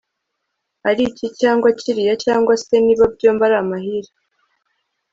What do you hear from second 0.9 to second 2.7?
iki cyangwa kiriya, cyangwa